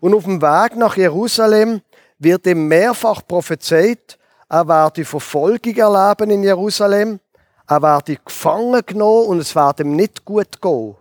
[0.00, 1.82] Und auf dem Weg nach Jerusalem
[2.18, 4.18] wird ihm mehrfach prophezeit,
[4.48, 7.20] er werde Verfolgung erleben in Jerusalem,
[7.66, 10.96] er werde gefangen genommen und es wird ihm nicht gut gehen.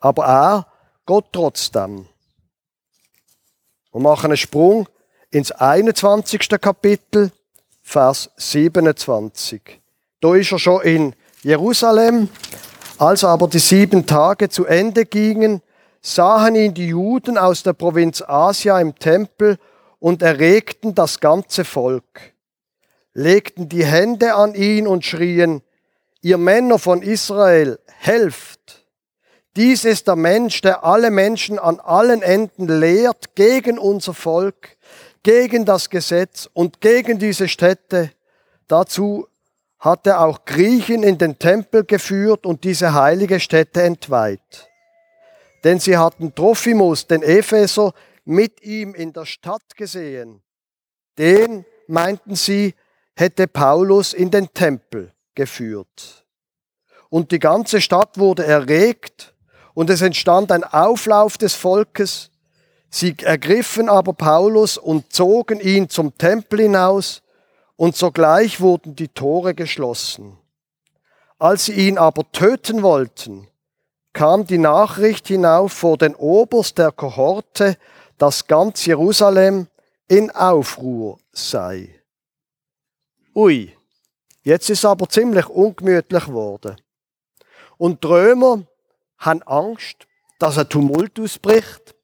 [0.00, 0.66] Aber er
[1.06, 2.06] geht trotzdem.
[3.92, 4.88] Wir machen einen Sprung
[5.30, 6.48] ins 21.
[6.60, 7.30] Kapitel,
[7.82, 9.80] Vers 27.
[10.20, 12.28] Da ist er schon in Jerusalem.
[12.98, 15.62] Als aber die sieben Tage zu Ende gingen,
[16.02, 19.58] sahen ihn die Juden aus der Provinz Asia im Tempel
[19.98, 22.34] und erregten das ganze Volk,
[23.12, 25.62] legten die Hände an ihn und schrien,
[26.22, 28.79] ihr Männer von Israel, helft!
[29.56, 34.76] Dies ist der Mensch, der alle Menschen an allen Enden lehrt gegen unser Volk,
[35.22, 38.12] gegen das Gesetz und gegen diese Städte.
[38.68, 39.26] Dazu
[39.78, 44.70] hat er auch Griechen in den Tempel geführt und diese heilige Stätte entweiht
[45.64, 47.92] denn sie hatten Trophimus, den Epheser,
[48.24, 50.42] mit ihm in der Stadt gesehen.
[51.18, 52.74] Den, meinten sie,
[53.14, 56.24] hätte Paulus in den Tempel geführt.
[57.08, 59.29] Und die ganze Stadt wurde erregt
[59.74, 62.30] und es entstand ein Auflauf des Volkes.
[62.90, 67.22] Sie ergriffen aber Paulus und zogen ihn zum Tempel hinaus
[67.76, 70.36] und sogleich wurden die Tore geschlossen.
[71.38, 73.48] Als sie ihn aber töten wollten,
[74.12, 77.76] kam die Nachricht hinauf vor den Oberst der Kohorte,
[78.18, 79.68] dass ganz Jerusalem
[80.08, 82.00] in Aufruhr sei.
[83.34, 83.74] Ui,
[84.42, 86.76] jetzt ist aber ziemlich ungemütlich geworden.
[87.78, 88.64] Und die Römer
[89.20, 90.06] haben Angst,
[90.38, 91.94] dass ein Tumult ausbricht.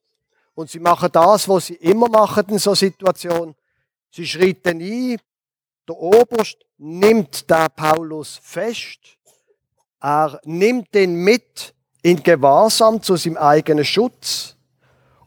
[0.55, 3.55] Und sie machen das, was sie immer machen in so Situation.
[4.11, 5.19] Sie schritten ein,
[5.89, 8.99] der Oberst nimmt da Paulus fest,
[10.01, 14.57] er nimmt den mit in Gewahrsam zu seinem eigenen Schutz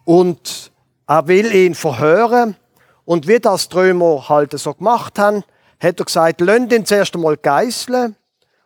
[0.05, 0.71] und
[1.07, 2.55] er will ihn verhören.
[3.03, 5.43] Und wie das die Römer halt so gemacht haben,
[5.79, 8.15] hat er gesagt, lönt ihn zuerst einmal geißeln.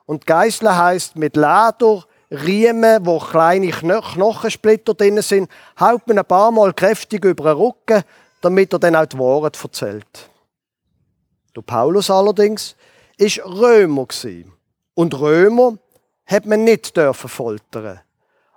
[0.05, 6.52] Und geißeln heißt mit Leder, Riemen, wo kleine Knochensplitter drin sind, haut man ein paar
[6.52, 8.04] Mal kräftig über den Rücken,
[8.41, 10.30] damit er dann auch die Wahrheit erzählt.
[11.56, 12.76] Der Paulus allerdings
[13.17, 14.08] ist Römer
[14.96, 15.78] Und Römer
[16.26, 18.02] hat man nicht dürfen foltern.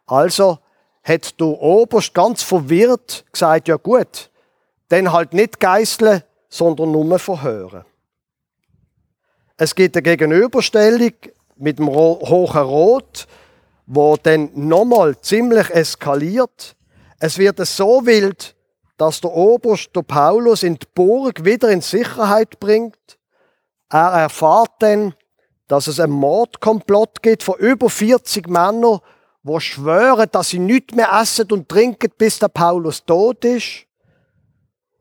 [0.06, 0.58] Also
[1.02, 4.30] hat der Oberst ganz verwirrt gesagt, ja gut,
[4.88, 7.84] dann halt nicht geißeln, sondern nur verhören.
[9.58, 11.12] Es gibt eine Gegenüberstellung
[11.56, 13.26] mit dem hohen Rot,
[13.86, 16.76] wo dann nochmal ziemlich eskaliert.
[17.18, 18.54] Es wird so wild,
[18.96, 23.18] dass der Oberst der Paulus in die Burg wieder in Sicherheit bringt.
[23.90, 25.14] Er erfahrt dann,
[25.68, 29.00] dass es einen Mordkomplott gibt von über 40 Männern,
[29.42, 33.86] die schwören, dass sie nichts mehr essen und trinken, bis der Paulus tot ist.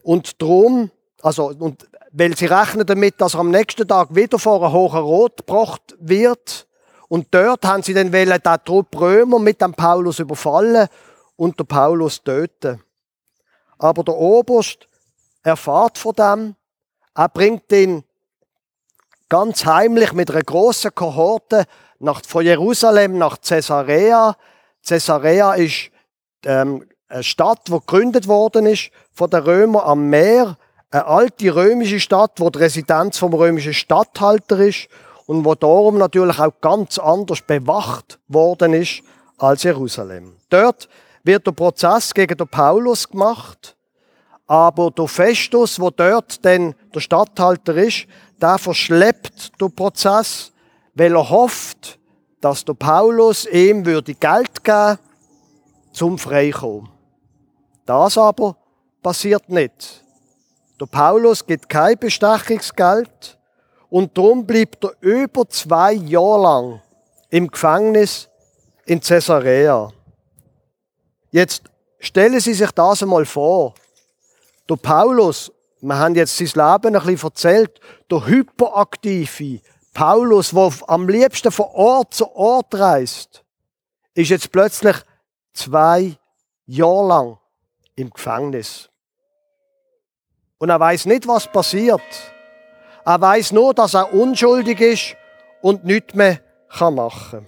[0.03, 4.63] Und drum, also, und weil sie rechnen damit, dass er am nächsten Tag wieder vor
[4.63, 6.67] einem hohen Rot gebracht wird.
[7.07, 10.87] Und dort haben sie dann wollen, den Trupp Römer mit dem Paulus überfallen
[11.35, 12.81] und den Paulus töten.
[13.77, 14.87] Aber der Oberst
[15.43, 16.55] erfahrt von dem,
[17.13, 18.03] er bringt ihn
[19.29, 21.65] ganz heimlich mit einer großen Kohorte
[21.99, 24.35] nach, von Jerusalem nach Caesarea.
[24.85, 25.91] Caesarea ist
[26.43, 30.57] ähm, eine Stadt, die gegründet worden ist von den Römern am Meer.
[30.91, 34.87] Eine alte römische Stadt, wo die Residenz vom römischen Statthalter ist
[35.25, 39.01] und wo darum natürlich auch ganz anders bewacht worden ist
[39.37, 40.35] als Jerusalem.
[40.49, 40.87] Dort
[41.23, 43.75] wird der Prozess gegen den Paulus gemacht,
[44.47, 48.05] aber der Festus, wo dort denn der Statthalter ist,
[48.39, 50.51] der verschleppt den Prozess,
[50.93, 51.99] weil er hofft,
[52.41, 54.99] dass der Paulus ihm würde Geld geben
[55.93, 56.89] zum Freikommen.
[57.85, 58.55] Das aber
[59.01, 60.03] passiert nicht.
[60.79, 63.34] Der Paulus gibt kein Bestechungsgeld
[63.95, 66.81] und darum bleibt er über zwei Jahre lang
[67.29, 68.27] im Gefängnis
[68.85, 69.89] in Caesarea.
[71.31, 71.63] Jetzt
[71.99, 73.73] stellen Sie sich das einmal vor.
[74.69, 77.79] Der Paulus, wir haben jetzt sein Leben ein bisschen erzählt,
[78.11, 79.61] der hyperaktive
[79.93, 83.45] Paulus, der am liebsten von Ort zu Ort reist,
[84.13, 84.97] ist jetzt plötzlich
[85.53, 86.17] zwei
[86.65, 87.37] Jahre lang
[87.95, 88.89] im Gefängnis.
[90.57, 92.34] Und er weiß nicht, was passiert.
[93.05, 95.15] Er weiß nur, dass er unschuldig ist
[95.61, 96.41] und nichts mehr
[96.79, 97.47] machen kann.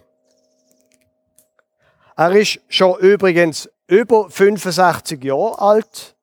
[2.15, 6.15] Er ist schon übrigens über 65 Jahre alt.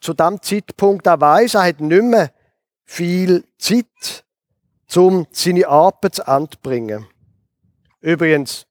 [0.00, 2.32] Zu dem Zeitpunkt, er weiß, er hat nicht mehr
[2.84, 4.24] viel Zeit,
[4.96, 7.06] um seine Arbeit zu Ende bringen.
[8.00, 8.66] Übrigens,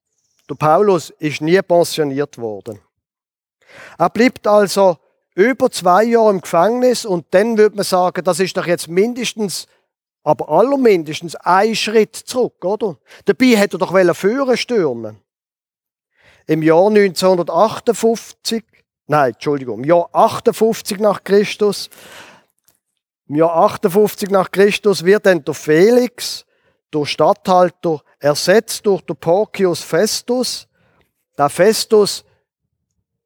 [0.50, 2.80] der Paulus ist nie pensioniert worden.
[3.96, 4.98] Er bleibt also
[5.34, 9.66] über zwei Jahre im Gefängnis und dann würde man sagen, das ist doch jetzt mindestens,
[10.22, 12.98] aber allermindestens ein Schritt zurück, oder?
[13.24, 15.22] Dabei hätte er doch führen stürmen
[16.46, 18.64] im Jahr 1958,
[19.06, 21.88] nein, Entschuldigung, im Jahr 58 nach Christus,
[23.28, 26.44] im Jahr 58 nach Christus wird dann der Felix,
[26.92, 30.68] der Statthalter, ersetzt durch den Porcius Festus.
[31.38, 32.24] Der Festus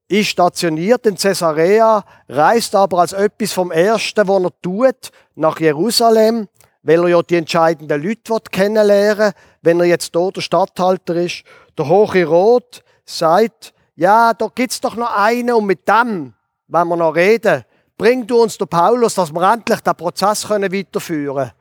[0.09, 6.49] ist stationiert in Caesarea, reist aber als etwas vom Ersten, was er tut, nach Jerusalem,
[6.83, 11.43] weil er ja die entscheidenden Leute kennenlernen will, wenn er jetzt hier der Statthalter ist.
[11.77, 16.35] Der Hohe Rot sagt, ja, da gibt's doch noch einen und mit dem,
[16.69, 17.65] wenn wir noch reden,
[17.99, 21.53] bring du uns den Paulus, dass wir endlich den Prozess weiterführen können.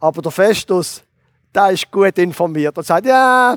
[0.00, 1.02] Aber der Festus,
[1.54, 3.56] der ist gut informiert und sagt, ja,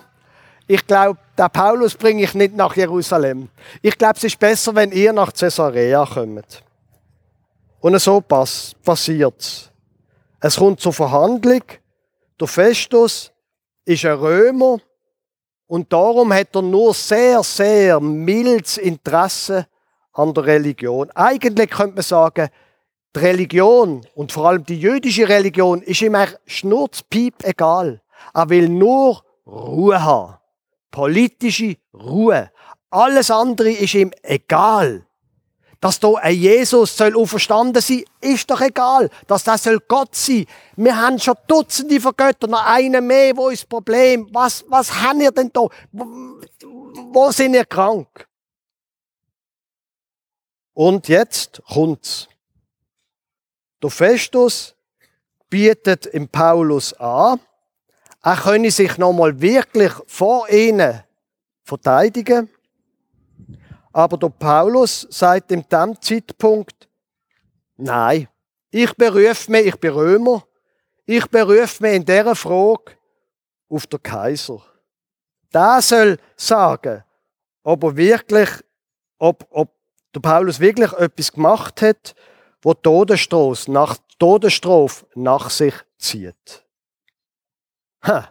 [0.68, 3.50] ich glaube, den Paulus bringe ich nicht nach Jerusalem.
[3.82, 6.64] Ich glaube, es ist besser, wenn ihr nach Caesarea kommt.
[7.80, 9.40] Und so pass passiert
[10.42, 10.56] es.
[10.56, 11.62] kommt zur Verhandlung.
[12.40, 13.32] Der Festus
[13.86, 14.80] ist ein Römer,
[15.68, 19.68] und darum hat er nur sehr, sehr mildes Interesse
[20.14, 21.10] an der Religion.
[21.12, 22.50] Eigentlich könnte man sagen,
[23.16, 28.02] die Religion und vor allem die jüdische Religion ist ihm schnurzpiep egal.
[28.34, 30.36] Er will nur Ruhe haben.
[30.96, 32.50] Politische Ruhe.
[32.90, 35.06] Alles andere ist ihm egal.
[35.82, 39.10] Dass da ein Jesus soll auferstanden sein, ist doch egal.
[39.28, 40.46] Dass das soll Gott sein.
[40.78, 43.36] Wir haben schon Dutzende von Göttern, noch einen mehr.
[43.36, 44.30] Wo ist das Problem?
[44.32, 45.68] Was, was haben ihr denn da?
[45.92, 48.26] Wo sind ihr krank?
[50.74, 52.30] Und jetzt kommt's.
[53.84, 54.74] Der Festus
[55.50, 57.42] bietet im Paulus an,
[58.26, 61.04] er könne sich nochmal wirklich vor ihnen
[61.64, 62.50] verteidigen.
[63.94, 66.90] Aber der Paulus sagt in dem Zeitpunkt,
[67.78, 68.28] nein,
[68.72, 70.44] ich berufe mich, ich bin Römer,
[71.06, 72.94] ich berufe mich in dieser Frage
[73.70, 74.60] auf den Kaiser.
[75.54, 77.04] Der soll sagen,
[77.62, 78.50] ob er wirklich,
[79.20, 79.72] ob, ob
[80.16, 82.16] der Paulus wirklich etwas gemacht hat,
[82.64, 86.65] wo Todesstrafe nach, Todesstrafe nach sich zieht.
[88.06, 88.30] Ha.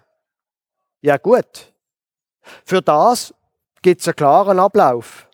[1.02, 1.72] Ja gut.
[2.64, 3.34] Für das
[3.82, 5.28] gibt es einen klaren Ablauf.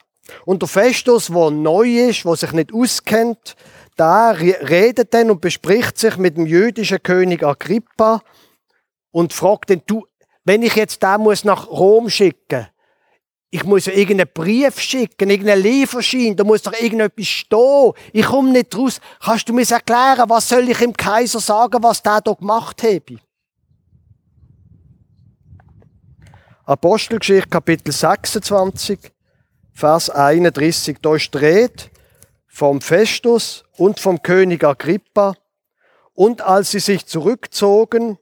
[0.45, 3.57] Und der Festus, der neu ist, der sich nicht auskennt,
[3.97, 8.23] da redet dann und bespricht sich mit dem jüdischen König Agrippa
[9.11, 10.07] und fragt ihn, du,
[10.45, 12.69] wenn ich jetzt da muss nach Rom schicken,
[13.51, 17.93] ich muss ja irgendeinen Brief schicken, irgendeinen Lieferschein, da muss doch irgendetwas stehen.
[18.13, 19.01] Ich komme nicht raus.
[19.21, 23.19] Kannst du mir erklären, was soll ich dem Kaiser sagen, was der da gemacht habe?
[26.71, 29.11] Apostelgeschichte, Kapitel 26.
[29.73, 30.99] Vers 31.
[31.03, 31.91] Da steht
[32.47, 35.35] vom Festus und vom König Agrippa.
[36.15, 38.19] Und als sie sich zurückzogen,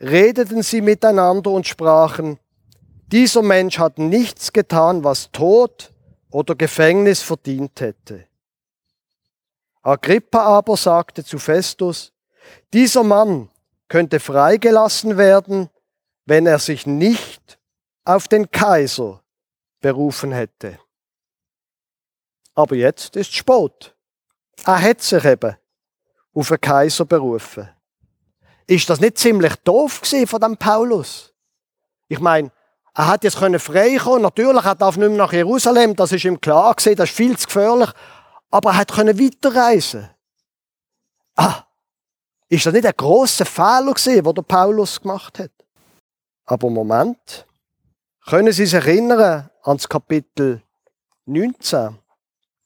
[0.00, 2.38] redeten sie miteinander und sprachen,
[3.08, 5.92] dieser Mensch hat nichts getan, was Tod
[6.30, 8.24] oder Gefängnis verdient hätte.
[9.82, 12.14] Agrippa aber sagte zu Festus,
[12.72, 13.50] dieser Mann
[13.88, 15.68] könnte freigelassen werden,
[16.24, 17.59] wenn er sich nicht
[18.04, 19.22] auf den Kaiser
[19.80, 20.78] berufen hätte.
[22.54, 23.94] Aber jetzt ist spät.
[24.64, 25.56] Er hat sich eben
[26.34, 27.68] auf den Kaiser berufen.
[28.66, 31.32] Ist das nicht ziemlich doof von dem Paulus?
[32.08, 32.52] Ich meine,
[32.94, 34.22] er hat jetzt können frei kommen.
[34.22, 35.96] Natürlich, er darf nicht mehr nach Jerusalem.
[35.96, 36.96] Das ist ihm klar gewesen.
[36.96, 37.90] Das ist viel zu gefährlich.
[38.50, 40.10] Aber er hat können weiterreisen.
[41.36, 41.64] Ah,
[42.48, 45.52] ist das nicht ein grosser Fehler gewesen, den der Paulus gemacht hat?
[46.46, 47.46] Aber Moment.
[48.30, 50.62] Können Sie sich erinnern ans Kapitel
[51.26, 51.98] 19?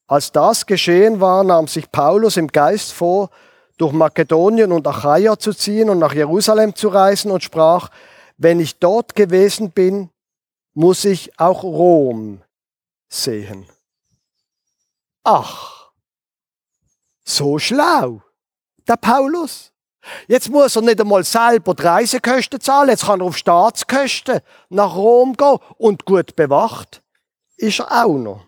[0.07, 3.31] Als das geschehen war, nahm sich Paulus im Geist vor,
[3.79, 7.89] durch Makedonien und Achaia zu ziehen und nach Jerusalem zu reisen und sprach,
[8.37, 10.11] wenn ich dort gewesen bin,
[10.75, 12.43] muss ich auch Rom
[13.09, 13.67] sehen.
[15.23, 15.93] Ach,
[17.25, 18.21] so schlau,
[18.87, 19.73] der Paulus.
[20.29, 24.95] Jetzt muss er nicht einmal selber die Reisekosten zahlen, jetzt kann er auf Staatskosten nach
[24.95, 27.03] Rom gehen und gut bewacht
[27.57, 28.45] ist er auch noch.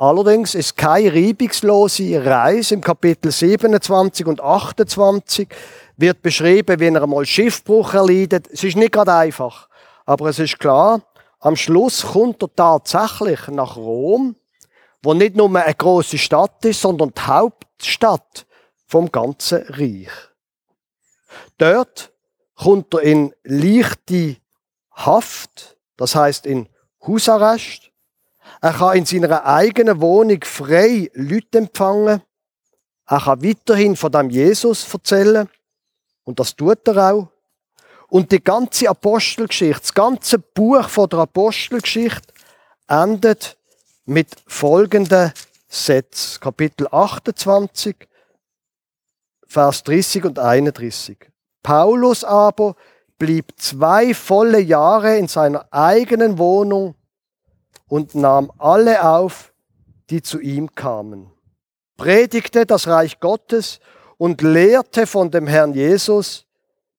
[0.00, 2.74] Allerdings ist keine reibungslose Reise.
[2.74, 5.48] Im Kapitel 27 und 28
[5.96, 8.48] wird beschrieben, wie er einmal Schiffbruch erleidet.
[8.52, 9.68] Es ist nicht gerade einfach.
[10.06, 11.02] Aber es ist klar,
[11.40, 14.36] am Schluss kommt er tatsächlich nach Rom,
[15.02, 18.46] wo nicht nur eine große Stadt ist, sondern die Hauptstadt
[18.88, 20.10] vom ganzen Reich.
[21.58, 22.10] Dort
[22.54, 24.36] kommt er in leichte
[24.92, 26.68] Haft, das heißt in
[27.06, 27.90] Hausarrest.
[28.60, 32.22] Er kann in seiner eigenen Wohnung frei Leute empfangen.
[33.06, 35.48] Er kann weiterhin von dem Jesus erzählen.
[36.24, 37.28] Und das tut er auch.
[38.08, 42.32] Und die ganze Apostelgeschichte, das ganze Buch von der Apostelgeschichte
[42.88, 43.56] endet
[44.06, 45.32] mit folgenden
[45.68, 46.40] Sätzen.
[46.40, 48.07] Kapitel 28,
[49.48, 51.18] Vers 30 und 31.
[51.62, 52.76] Paulus aber
[53.18, 56.94] blieb zwei volle Jahre in seiner eigenen Wohnung
[57.88, 59.52] und nahm alle auf,
[60.10, 61.30] die zu ihm kamen,
[61.96, 63.80] predigte das Reich Gottes
[64.18, 66.46] und lehrte von dem Herrn Jesus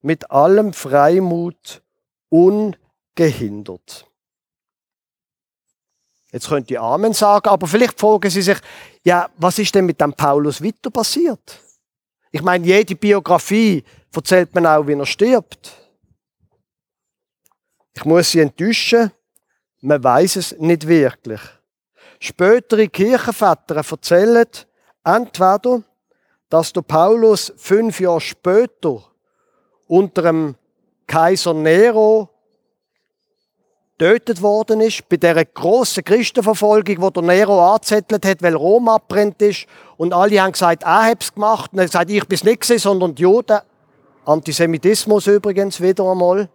[0.02, 1.84] mit allem Freimut
[2.30, 4.08] ungehindert.
[6.32, 8.58] Jetzt könnt ihr Amen sagen, aber vielleicht fragen Sie sich,
[9.04, 11.60] ja, was ist denn mit dem Paulus weiter passiert?
[12.32, 15.74] Ich meine, jede Biografie erzählt man auch, wie er stirbt.
[17.96, 19.12] Ich muss Sie enttäuschen,
[19.82, 21.42] man weiß es nicht wirklich.
[22.20, 24.46] Spätere Kirchenväter erzählen
[25.04, 25.84] entweder,
[26.50, 29.04] dass der Paulus fünf Jahre später
[29.88, 30.56] unter dem
[31.08, 32.29] Kaiser Nero
[34.00, 39.42] getötet worden ist, bei der grossen Christenverfolgung, wo der Nero angezettelt hat, weil Rom abbrennt
[39.42, 39.66] ist.
[39.98, 41.74] Und alle haben gesagt, hat es gemacht.
[41.74, 43.60] Und er hat gesagt, ich bin es nicht gewesen, sondern die Juden.
[44.26, 46.48] Antisemitismus übrigens wieder einmal.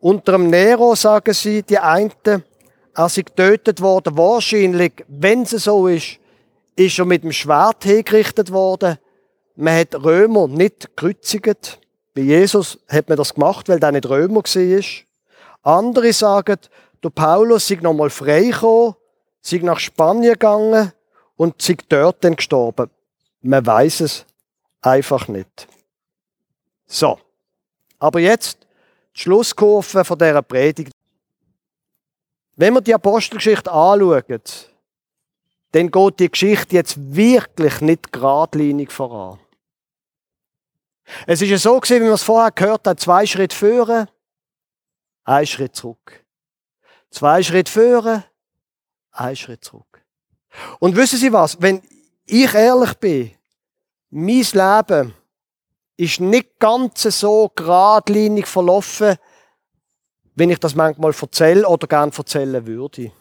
[0.00, 4.16] Unter dem Nero, sagen sie, die einen, er sei getötet worden.
[4.16, 6.18] Wahrscheinlich, wenn es so ist,
[6.74, 8.98] ist er mit dem Schwert hingerichtet worden.
[9.54, 11.78] Man hat Römer nicht gekreuzigt.
[12.14, 15.09] Bei Jesus hat man das gemacht, weil der nicht Römer war.
[15.62, 16.58] Andere sagen,
[17.02, 18.94] der Paulus sei nochmal frei gekommen,
[19.40, 20.92] sei nach Spanien gegangen
[21.36, 22.90] und sei dort dann gestorben.
[23.42, 24.26] Man weiß es
[24.82, 25.66] einfach nicht.
[26.86, 27.18] So.
[27.98, 28.58] Aber jetzt
[29.14, 30.92] die Schlusskurve von dieser Predigt.
[32.56, 34.42] Wenn wir die Apostelgeschichte anschauen,
[35.72, 39.38] dann geht die Geschichte jetzt wirklich nicht geradlinig voran.
[41.26, 44.08] Es ist ja so gewesen, wie wir es vorher gehört haben, zwei Schritte führen,
[45.30, 46.24] ein Schritt zurück.
[47.10, 48.24] Zwei Schritte führen,
[49.12, 50.04] ein Schritt zurück.
[50.80, 51.60] Und wissen Sie was?
[51.62, 51.82] Wenn
[52.26, 53.30] ich ehrlich bin,
[54.10, 55.14] mein Leben
[55.96, 59.16] ist nicht ganz so geradlinig verlaufen,
[60.34, 63.12] wenn ich das manchmal erzähle oder gern erzählen würde.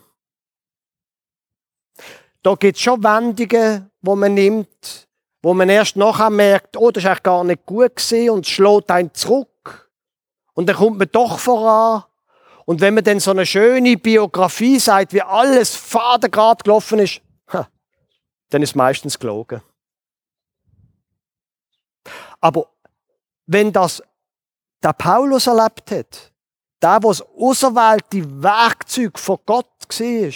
[2.42, 5.08] Da gibt es schon Wendungen, wo man nimmt,
[5.44, 9.14] wo man erst nachher merkt, oh, das ist eigentlich gar nicht gut und schlägt einen
[9.14, 9.50] zurück.
[10.60, 12.04] Und dann kommt man doch voran.
[12.66, 17.22] Und wenn man dann so eine schöne Biografie sagt, wie alles fadengrad gelaufen ist,
[18.50, 19.62] dann ist meistens gelogen.
[22.42, 22.68] Aber
[23.46, 24.04] wenn das
[24.84, 26.34] der Paulus erlebt hat,
[26.82, 30.34] der, was auserwählte Werkzeug von Gott war,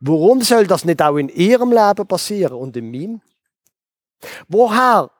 [0.00, 3.22] warum soll das nicht auch in ihrem Leben passieren und in meinem?
[4.46, 5.10] Woher?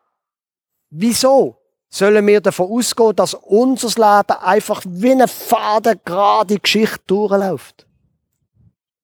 [0.90, 1.59] Wieso?
[1.90, 7.86] Sollen wir davon ausgehen, dass unser Leben einfach wie eine fadengerade Geschichte durchläuft.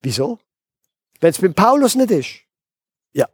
[0.01, 0.39] Wieso?
[1.20, 2.41] Wenn es beim Paulus nicht ist.
[3.12, 3.28] Ja.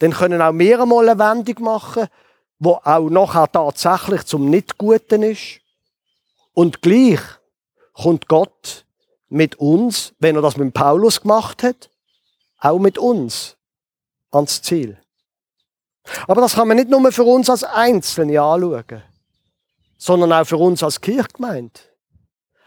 [0.00, 2.08] Dann können auch wir einmal eine Wendung machen,
[2.58, 5.60] wo auch nachher tatsächlich zum Nicht-Guten ist.
[6.52, 7.20] Und gleich
[7.92, 8.84] kommt Gott
[9.28, 11.90] mit uns, wenn er das mit Paulus gemacht hat,
[12.58, 13.56] auch mit uns
[14.30, 15.01] ans Ziel.
[16.26, 19.02] Aber das kann man nicht nur für uns als Einzelne anschauen,
[19.96, 21.80] sondern auch für uns als Kirchgemeinde.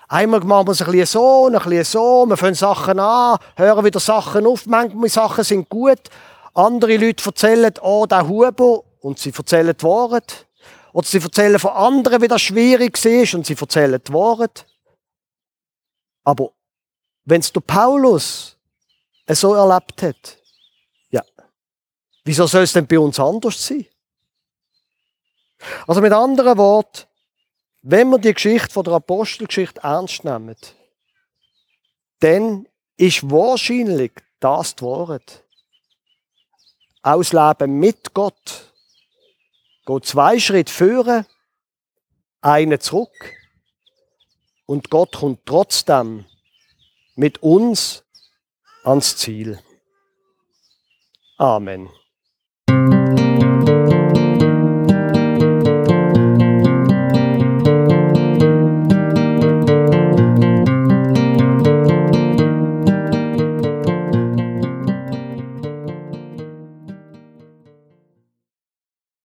[0.07, 3.86] Einmal machen wir es ein bisschen so, ein bisschen so, wir fangen Sachen an, hören
[3.86, 5.99] wieder Sachen auf, manchmal Sachen sind gut,
[6.53, 10.47] andere Leute erzählen, oh, der Hubo, und sie erzählen die Wahrheit.
[10.93, 14.65] Oder sie erzählen von anderen, wie das schwierig ist, und sie erzählen die Wahrheit.
[16.23, 16.51] Aber
[17.25, 18.57] wenn es der Paulus
[19.29, 20.38] so erlebt hat,
[22.26, 23.86] wieso soll es denn bei uns anders sein?
[25.88, 27.03] Also mit anderen Worten,
[27.82, 30.57] wenn wir die Geschichte von der Apostelgeschichte ernst nehmen,
[32.19, 32.67] dann
[32.97, 35.43] ist wahrscheinlich das die Wahrheit.
[37.01, 38.73] Ausleben mit Gott.
[39.86, 41.26] Geht zwei Schritte führen,
[42.41, 43.34] einen zurück.
[44.65, 46.26] Und Gott kommt trotzdem
[47.13, 48.03] mit uns
[48.84, 49.59] ans Ziel.
[51.38, 51.89] Amen.